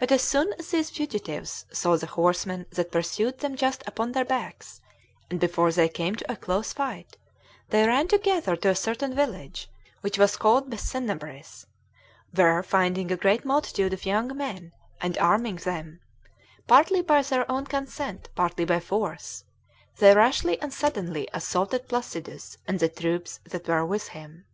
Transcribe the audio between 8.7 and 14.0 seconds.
a certain village, which was called Bethennabris, where finding a great multitude